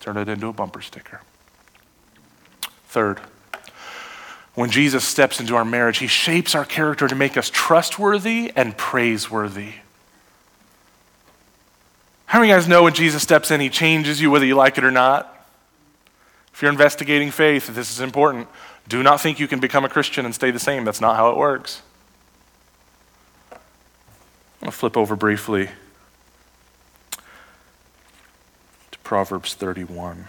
[0.00, 1.20] Turn it into a bumper sticker.
[2.88, 3.20] Third,
[4.54, 8.76] when Jesus steps into our marriage, he shapes our character to make us trustworthy and
[8.76, 9.74] praiseworthy.
[12.26, 14.54] How many of you guys know when Jesus steps in, he changes you whether you
[14.54, 15.46] like it or not?
[16.52, 18.48] If you're investigating faith, this is important.
[18.88, 20.84] Do not think you can become a Christian and stay the same.
[20.84, 21.82] That's not how it works.
[24.62, 25.70] I'll flip over briefly
[28.92, 30.28] to Proverbs 31.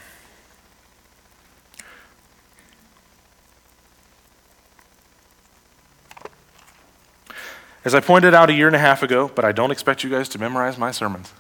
[7.86, 10.10] As I pointed out a year and a half ago, but I don't expect you
[10.10, 11.32] guys to memorize my sermons.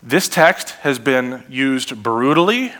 [0.00, 2.72] This text has been used brutally,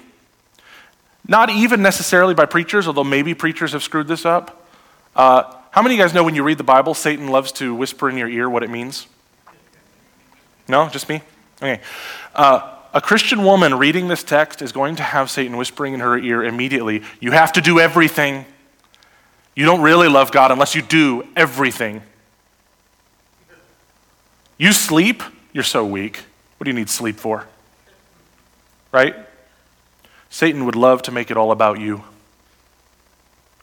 [1.27, 4.69] not even necessarily by preachers, although maybe preachers have screwed this up.
[5.17, 7.75] Uh, how many of you guys know when you read the Bible, Satan loves to
[7.75, 9.09] whisper in your ear what it means?
[10.69, 11.23] No, just me?
[11.63, 11.81] Okay.
[12.35, 16.19] Uh, a Christian woman reading this text is going to have Satan whispering in her
[16.19, 18.45] ear immediately, You have to do everything.
[19.55, 22.03] You don't really love God unless you do everything.
[24.59, 26.19] You sleep, you're so weak.
[26.57, 27.47] What do you need sleep for?
[28.91, 29.15] Right?
[30.29, 32.03] Satan would love to make it all about you.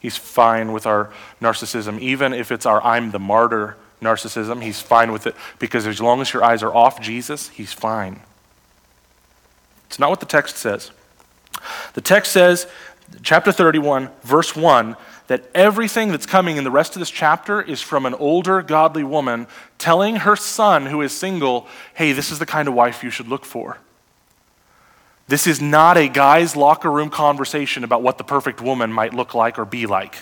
[0.00, 4.62] He's fine with our narcissism, even if it's our I'm the martyr narcissism.
[4.62, 8.20] He's fine with it because as long as your eyes are off Jesus, he's fine.
[9.86, 10.90] It's not what the text says.
[11.94, 12.66] The text says,
[13.22, 14.96] chapter 31, verse 1,
[15.26, 19.04] that everything that's coming in the rest of this chapter is from an older godly
[19.04, 19.46] woman
[19.78, 23.28] telling her son who is single, hey, this is the kind of wife you should
[23.28, 23.78] look for.
[25.28, 29.32] This is not a guy's locker room conversation about what the perfect woman might look
[29.32, 30.16] like or be like.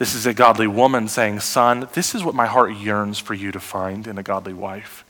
[0.00, 3.52] This is a godly woman saying, Son, this is what my heart yearns for you
[3.52, 5.04] to find in a godly wife.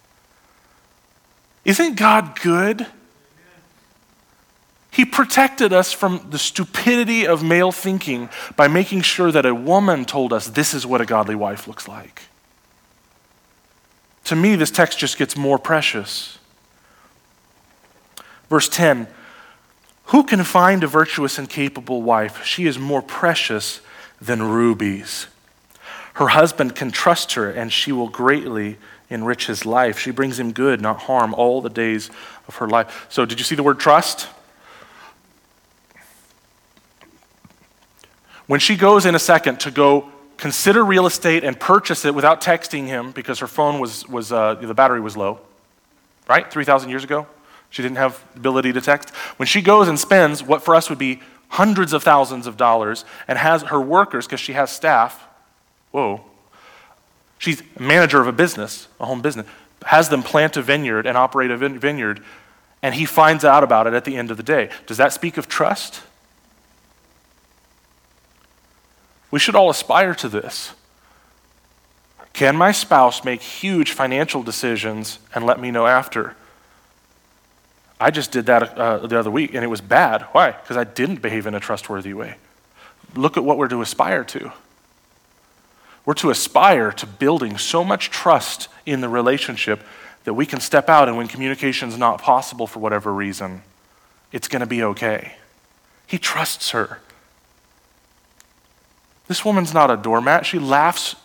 [1.64, 2.88] Isn't God good?
[4.90, 10.06] He protected us from the stupidity of male thinking by making sure that a woman
[10.06, 12.22] told us this is what a godly wife looks like.
[14.24, 16.40] To me, this text just gets more precious.
[18.48, 19.06] Verse 10
[20.06, 22.44] Who can find a virtuous and capable wife?
[22.44, 23.82] She is more precious
[24.20, 25.26] than rubies.
[26.14, 29.98] Her husband can trust her, and she will greatly enrich his life.
[29.98, 32.10] She brings him good, not harm, all the days
[32.46, 33.06] of her life.
[33.08, 34.28] So, did you see the word trust?
[38.46, 42.40] When she goes in a second to go consider real estate and purchase it without
[42.40, 45.38] texting him because her phone was, was uh, the battery was low,
[46.28, 46.50] right?
[46.50, 47.26] 3,000 years ago,
[47.68, 49.14] she didn't have ability to text.
[49.36, 51.20] When she goes and spends what for us would be
[51.50, 55.26] hundreds of thousands of dollars and has her workers, because she has staff,
[55.90, 56.22] whoa,
[57.38, 59.46] she's manager of a business, a home business,
[59.86, 62.22] has them plant a vineyard and operate a vineyard,
[62.82, 64.70] and he finds out about it at the end of the day.
[64.86, 66.02] Does that speak of trust?
[69.30, 70.72] We should all aspire to this.
[72.32, 76.36] Can my spouse make huge financial decisions and let me know after?
[78.00, 80.22] I just did that uh, the other week and it was bad.
[80.32, 80.52] Why?
[80.52, 82.36] Because I didn't behave in a trustworthy way.
[83.14, 84.52] Look at what we're to aspire to.
[86.06, 89.82] We're to aspire to building so much trust in the relationship
[90.24, 93.62] that we can step out and when communication is not possible for whatever reason,
[94.32, 95.34] it's going to be okay.
[96.06, 97.00] He trusts her.
[99.28, 100.46] This woman's not a doormat.
[100.46, 101.16] She laughs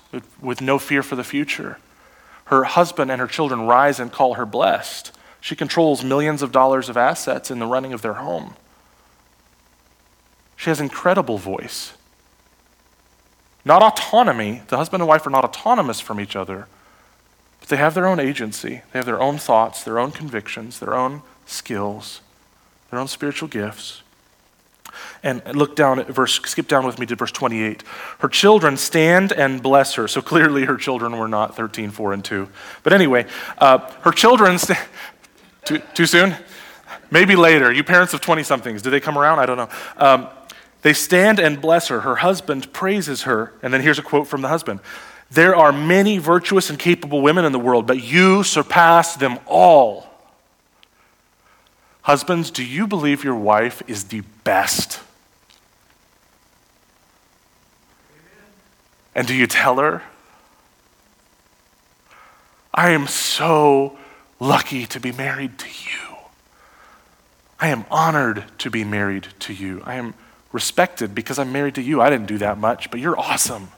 [0.41, 1.79] with no fear for the future.
[2.45, 5.11] Her husband and her children rise and call her blessed.
[5.45, 8.55] She controls millions of dollars of assets in the running of their home.
[10.55, 11.93] She has incredible voice.
[13.63, 14.63] Not autonomy.
[14.69, 16.67] The husband and wife are not autonomous from each other,
[17.59, 18.81] but they have their own agency.
[18.91, 22.21] They have their own thoughts, their own convictions, their own skills,
[22.89, 24.01] their own spiritual gifts.
[25.21, 27.83] And look down at verse, skip down with me to verse 28.
[28.19, 30.07] Her children stand and bless her.
[30.07, 32.47] So clearly her children were not 13, 4, and 2.
[32.83, 33.25] But anyway,
[33.57, 34.79] uh, her children, st-
[35.65, 36.35] too, too soon?
[37.11, 37.71] Maybe later.
[37.71, 39.39] You parents of 20 somethings, do they come around?
[39.39, 39.69] I don't know.
[39.97, 40.27] Um,
[40.81, 42.01] They stand and bless her.
[42.01, 43.51] Her husband praises her.
[43.63, 44.81] And then here's a quote from the husband
[45.31, 50.07] There are many virtuous and capable women in the world, but you surpass them all.
[52.03, 54.99] Husbands, do you believe your wife is the best?
[59.15, 60.03] And do you tell her?
[62.75, 63.97] I am so
[64.45, 66.15] lucky to be married to you.
[67.59, 69.81] I am honored to be married to you.
[69.85, 70.13] I am
[70.51, 72.01] respected because I'm married to you.
[72.01, 73.69] I didn't do that much, but you're awesome.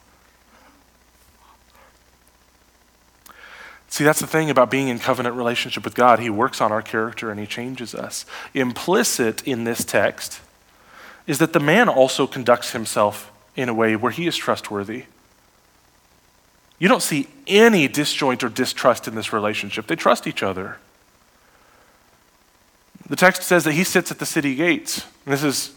[3.88, 6.20] See, that's the thing about being in covenant relationship with God.
[6.20, 8.26] He works on our character and he changes us.
[8.53, 10.41] Implicit in this text
[11.26, 15.05] is that the man also conducts himself in a way where he is trustworthy.
[16.80, 19.88] You don't see any disjoint or distrust in this relationship.
[19.88, 20.78] They trust each other.
[23.09, 25.05] The text says that he sits at the city gates.
[25.25, 25.71] And this is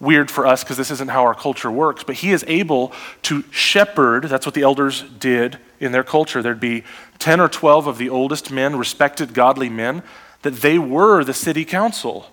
[0.00, 3.42] weird for us because this isn't how our culture works, but he is able to
[3.50, 4.24] shepherd.
[4.24, 6.42] That's what the elders did in their culture.
[6.42, 6.84] There'd be
[7.18, 10.02] 10 or 12 of the oldest men, respected, godly men,
[10.42, 12.26] that they were the city council.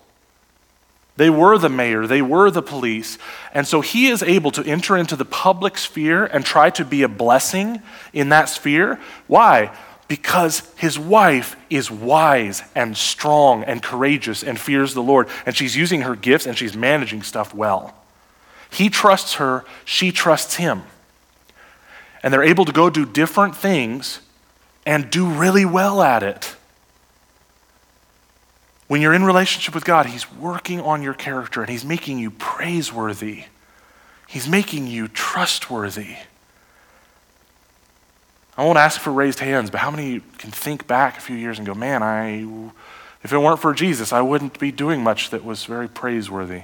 [1.17, 3.17] They were the mayor, they were the police.
[3.53, 7.03] And so he is able to enter into the public sphere and try to be
[7.03, 7.81] a blessing
[8.13, 8.99] in that sphere.
[9.27, 9.71] Why?
[10.07, 15.75] because his wife is wise and strong and courageous and fears the Lord, and she's
[15.75, 17.93] using her gifts and she's managing stuff well.
[18.69, 20.83] He trusts her, she trusts him.
[22.21, 24.19] And they're able to go do different things
[24.85, 26.54] and do really well at it.
[28.87, 32.31] When you're in relationship with God, He's working on your character and He's making you
[32.31, 33.45] praiseworthy.
[34.27, 36.17] He's making you trustworthy.
[38.57, 41.57] I won't ask for raised hands, but how many can think back a few years
[41.57, 42.71] and go, man, I,
[43.23, 46.63] if it weren't for Jesus, I wouldn't be doing much that was very praiseworthy.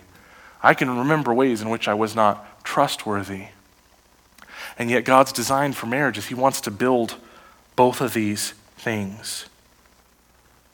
[0.63, 3.47] I can remember ways in which I was not trustworthy.
[4.77, 7.15] And yet, God's design for marriage is He wants to build
[7.75, 9.45] both of these things.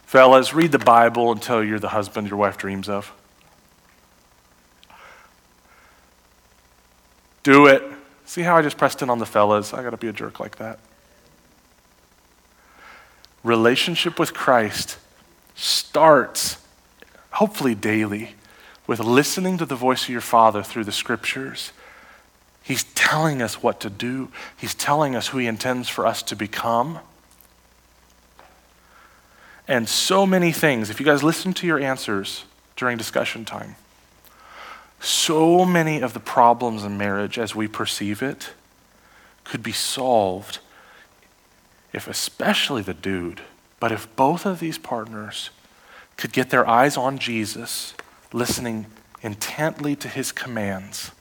[0.07, 3.13] Fellas, read the Bible until you're the husband your wife dreams of.
[7.43, 7.83] Do it.
[8.25, 9.73] See how I just pressed in on the fellas?
[9.73, 10.79] I got to be a jerk like that
[13.43, 14.97] relationship with Christ
[15.55, 16.57] starts,
[17.31, 18.35] hopefully daily,
[18.85, 21.71] with listening to the voice of your Father through the scriptures.
[22.61, 26.35] He's telling us what to do, He's telling us who He intends for us to
[26.35, 26.99] become.
[29.67, 32.45] And so many things, if you guys listen to your answers
[32.75, 33.75] during discussion time,
[34.99, 38.51] so many of the problems in marriage as we perceive it
[39.43, 40.59] could be solved
[41.93, 43.41] if especially the dude,
[43.79, 45.49] but if both of these partners
[46.15, 47.93] could get their eyes on Jesus,
[48.33, 48.87] listening
[49.21, 51.11] intently to his commands,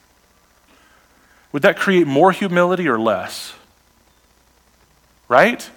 [1.52, 3.54] would that create more humility or less?
[5.28, 5.70] Right?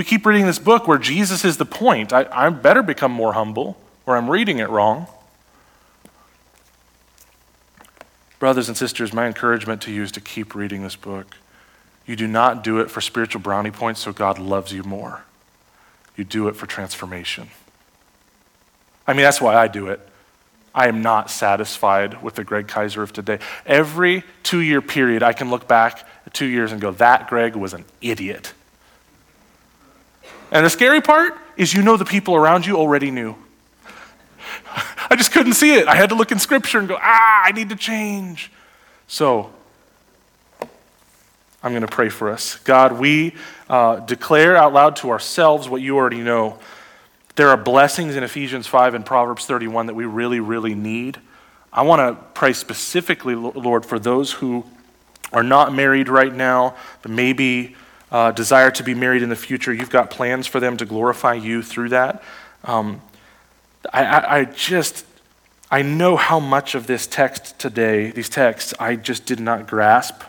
[0.00, 2.10] We keep reading this book where Jesus is the point.
[2.10, 3.76] I, I better become more humble,
[4.06, 5.08] or I'm reading it wrong.
[8.38, 11.36] Brothers and sisters, my encouragement to you is to keep reading this book.
[12.06, 15.24] You do not do it for spiritual brownie points so God loves you more.
[16.16, 17.48] You do it for transformation.
[19.06, 20.00] I mean, that's why I do it.
[20.74, 23.38] I am not satisfied with the Greg Kaiser of today.
[23.66, 27.74] Every two year period, I can look back two years and go, that Greg was
[27.74, 28.54] an idiot.
[30.50, 33.36] And the scary part is you know the people around you already knew.
[35.10, 35.86] I just couldn't see it.
[35.86, 38.50] I had to look in scripture and go, ah, I need to change.
[39.06, 39.50] So
[41.62, 42.56] I'm going to pray for us.
[42.56, 43.34] God, we
[43.68, 46.58] uh, declare out loud to ourselves what you already know.
[47.36, 51.20] There are blessings in Ephesians 5 and Proverbs 31 that we really, really need.
[51.72, 54.64] I want to pray specifically, Lord, for those who
[55.32, 57.76] are not married right now, but maybe
[58.10, 59.72] uh, desire to be married in the future.
[59.72, 62.22] You've got plans for them to glorify you through that.
[62.64, 63.00] Um,
[63.92, 65.06] I, I, I just,
[65.70, 70.22] I know how much of this text today, these texts, I just did not grasp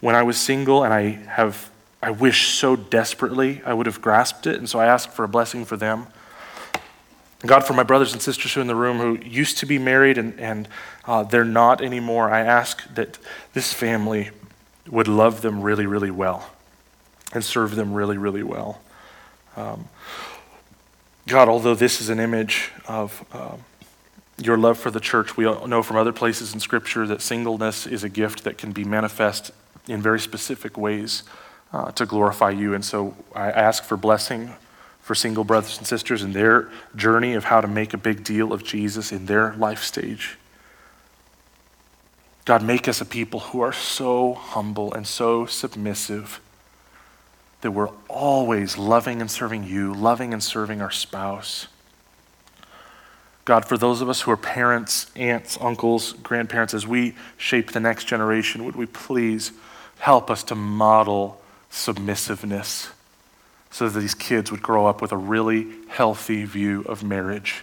[0.00, 1.70] when I was single, and I have,
[2.02, 5.28] I wish so desperately I would have grasped it, and so I ask for a
[5.28, 6.08] blessing for them.
[7.46, 9.78] God, for my brothers and sisters who are in the room who used to be
[9.78, 10.68] married and, and
[11.04, 13.18] uh, they're not anymore, I ask that
[13.52, 14.30] this family
[14.88, 16.50] would love them really, really well
[17.32, 18.80] and serve them really, really well.
[19.56, 19.88] Um,
[21.26, 23.56] God, although this is an image of uh,
[24.38, 28.02] your love for the church, we know from other places in Scripture that singleness is
[28.02, 29.50] a gift that can be manifest
[29.88, 31.22] in very specific ways
[31.72, 32.74] uh, to glorify you.
[32.74, 34.52] And so I ask for blessing
[35.00, 38.52] for single brothers and sisters in their journey of how to make a big deal
[38.52, 40.38] of Jesus in their life stage.
[42.44, 46.40] God, make us a people who are so humble and so submissive
[47.60, 51.68] that we're always loving and serving you, loving and serving our spouse.
[53.44, 57.80] God, for those of us who are parents, aunts, uncles, grandparents, as we shape the
[57.80, 59.52] next generation, would we please
[59.98, 61.40] help us to model
[61.70, 62.90] submissiveness
[63.70, 67.62] so that these kids would grow up with a really healthy view of marriage?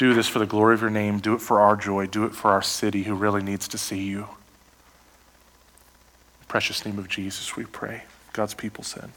[0.00, 1.18] Do this for the glory of your name.
[1.18, 2.06] Do it for our joy.
[2.06, 4.28] Do it for our city who really needs to see you.
[6.48, 8.04] precious name of Jesus, we pray.
[8.32, 9.10] God's people said.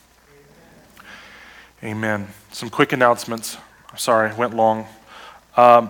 [1.81, 2.27] Amen.
[2.51, 3.55] Some quick announcements.
[3.95, 4.85] Sorry, I went long.
[5.55, 5.89] Um,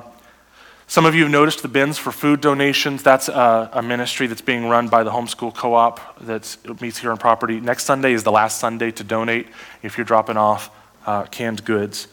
[0.85, 3.01] some of you have noticed the bins for food donations.
[3.01, 7.09] That's a, a ministry that's being run by the homeschool co op that meets here
[7.09, 7.59] on property.
[7.59, 9.47] Next Sunday is the last Sunday to donate
[9.81, 10.69] if you're dropping off
[11.07, 12.09] uh, canned goods.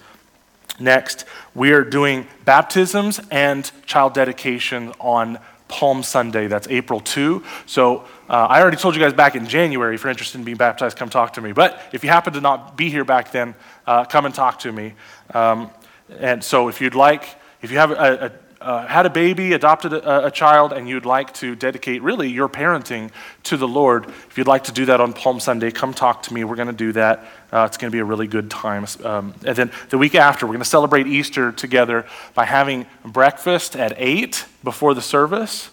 [0.80, 6.48] Next, we are doing baptisms and child dedication on Palm Sunday.
[6.48, 7.44] That's April 2.
[7.66, 10.56] So uh, I already told you guys back in January, if you're interested in being
[10.56, 11.52] baptized, come talk to me.
[11.52, 13.54] But if you happen to not be here back then,
[13.86, 14.94] uh, come and talk to me.
[15.32, 15.70] Um,
[16.18, 17.24] and so if you'd like,
[17.62, 17.94] if you have a,
[18.26, 22.28] a uh, had a baby, adopted a, a, child, and you'd like to dedicate really
[22.28, 23.10] your parenting
[23.44, 26.34] to the Lord, if you'd like to do that on Palm Sunday, come talk to
[26.34, 26.44] me.
[26.44, 27.24] We're going to do that.
[27.50, 28.86] Uh, it's going to be a really good time.
[29.02, 32.04] Um, and then the week after, we're going to celebrate Easter together
[32.34, 35.70] by having breakfast at 8 before the service,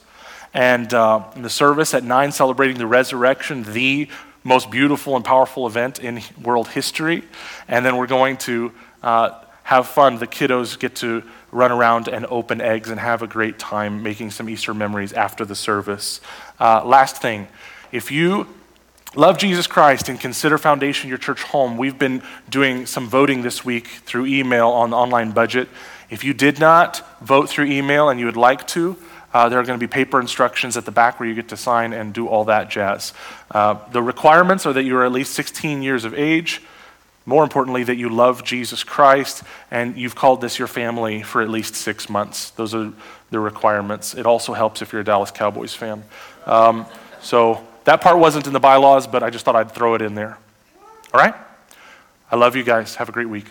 [0.53, 4.07] and uh, the service at 9 celebrating the resurrection, the
[4.45, 7.23] most beautiful and powerful event in world history.
[7.67, 8.71] And then we're going to
[9.03, 10.19] uh, have fun.
[10.19, 11.21] The kiddos get to
[11.51, 15.45] run around and open eggs and have a great time making some Easter memories after
[15.45, 16.21] the service.
[16.59, 17.47] Uh, last thing,
[17.91, 18.47] if you
[19.15, 23.63] love Jesus Christ and consider Foundation your church home, we've been doing some voting this
[23.63, 25.69] week through email on the online budget.
[26.09, 28.97] If you did not vote through email and you would like to,
[29.33, 31.57] uh, there are going to be paper instructions at the back where you get to
[31.57, 33.13] sign and do all that jazz.
[33.51, 36.61] Uh, the requirements are that you are at least 16 years of age.
[37.27, 41.49] More importantly, that you love Jesus Christ and you've called this your family for at
[41.49, 42.51] least six months.
[42.51, 42.93] Those are
[43.31, 44.15] the requirements.
[44.15, 46.05] It also helps if you're a Dallas Cowboys fan.
[46.45, 46.85] Um,
[47.21, 50.15] so that part wasn't in the bylaws, but I just thought I'd throw it in
[50.15, 50.37] there.
[51.13, 51.35] All right?
[52.31, 52.95] I love you guys.
[52.95, 53.47] Have a great week.